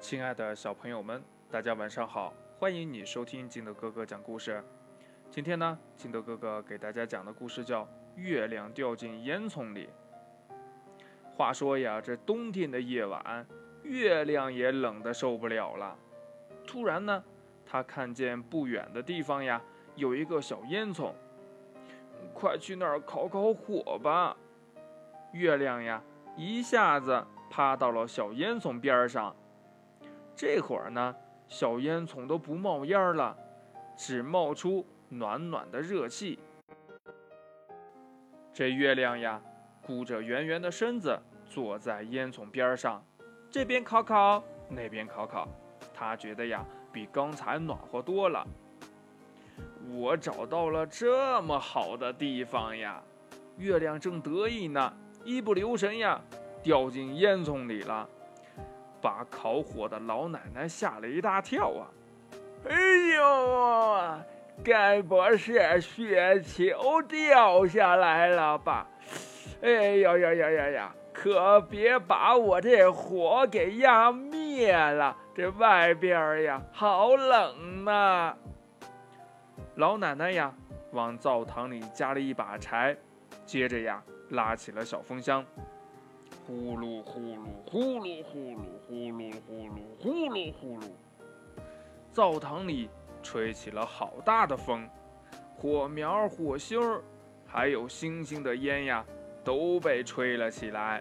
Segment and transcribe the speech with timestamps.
[0.00, 2.32] 亲爱的小朋友们，大家晚上好！
[2.58, 4.64] 欢迎你收听金德哥哥讲故事。
[5.30, 7.84] 今天呢，金德哥哥给大家讲的故事叫
[8.16, 9.90] 《月亮掉进烟囱里》。
[11.36, 13.46] 话说呀，这冬天的夜晚，
[13.82, 15.94] 月亮也冷得受不了了。
[16.66, 17.22] 突然呢，
[17.66, 19.60] 他看见不远的地方呀，
[19.96, 21.12] 有一个小烟囱，
[22.32, 24.34] 快去那儿烤烤火吧！
[25.32, 26.02] 月亮呀，
[26.38, 29.36] 一下子趴到了小烟囱边上。
[30.40, 31.14] 这会儿呢，
[31.48, 33.36] 小烟囱都不冒烟了，
[33.94, 36.38] 只冒出暖暖的热气。
[38.50, 39.38] 这月亮呀，
[39.82, 43.04] 鼓着圆圆的身子，坐在烟囱边上，
[43.50, 45.46] 这边烤烤，那边烤烤。
[45.92, 48.42] 他觉得呀，比刚才暖和多了。
[49.90, 53.02] 我找到了这么好的地方呀！
[53.58, 54.90] 月亮正得意呢，
[55.22, 56.18] 一不留神呀，
[56.62, 58.08] 掉进烟囱里了。
[59.00, 61.88] 把烤火的老奶奶吓了一大跳啊！
[62.68, 62.76] 哎
[63.16, 64.18] 呦，
[64.62, 68.86] 该不是雪球掉下来了吧？
[69.62, 70.94] 哎呀呀呀呀呀！
[71.12, 78.34] 可别把我这火给压灭了，这外边呀好冷呐！
[79.74, 80.54] 老奶奶呀，
[80.92, 82.96] 往灶堂里加了一把柴，
[83.44, 85.44] 接着呀，拉起了小风箱。
[86.50, 90.84] 呼噜呼噜呼噜呼噜呼噜呼噜呼噜呼噜，
[92.10, 92.90] 灶堂里
[93.22, 94.90] 吹起了好大的风，
[95.54, 97.04] 火苗、火星儿，
[97.46, 99.06] 还有星星的烟呀，
[99.44, 101.00] 都被吹了起来。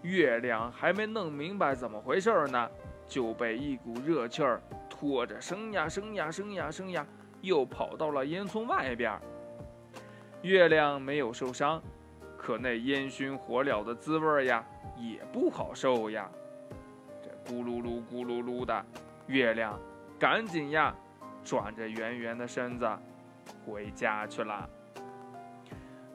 [0.00, 2.70] 月亮还没弄明白怎么回事呢，
[3.06, 7.06] 就被一股热气儿拖着升呀升呀升呀升呀，
[7.42, 9.20] 又跑到了烟囱外边。
[10.40, 11.82] 月亮没有受伤。
[12.44, 14.62] 可那烟熏火燎的滋味呀，
[14.98, 16.30] 也不好受呀。
[17.22, 18.84] 这咕噜噜咕噜噜的，
[19.28, 19.80] 月亮
[20.18, 20.94] 赶紧呀，
[21.42, 22.86] 转着圆圆的身子
[23.64, 24.68] 回家去了。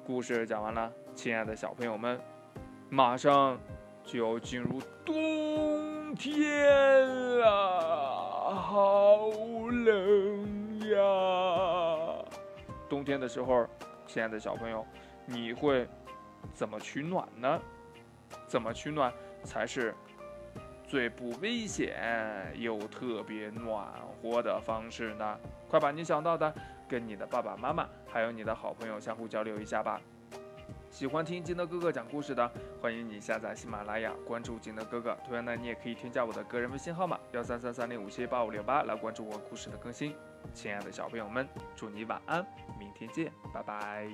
[0.06, 2.22] 故事讲完了，亲爱的小朋友们，
[2.92, 3.60] 马上
[4.04, 9.18] 就要进入冬天了，好
[9.72, 12.24] 冷呀！
[12.88, 13.66] 冬天的时候，
[14.06, 14.86] 亲爱的小朋友，
[15.26, 15.88] 你会？
[16.54, 17.60] 怎么取暖呢？
[18.48, 19.12] 怎么取暖
[19.44, 19.94] 才是
[20.88, 23.88] 最不危险又特别暖
[24.22, 25.40] 和的方式呢？
[25.68, 26.54] 快把你想到的
[26.88, 30.02] 跟你的爸爸妈妈还有你的好朋友相互交流一下吧。
[30.90, 32.52] 喜欢听金德哥哥讲故事的，
[32.82, 35.16] 欢迎你下载喜马拉雅，关注金德哥哥。
[35.24, 40.16] 同样呢，你也可以添加我的个人微信号码幺三三三零五七八五六八来关注我故事的更新。
[40.52, 42.44] 亲爱的小朋友们，祝你晚安，
[42.80, 44.10] 明天见，拜拜。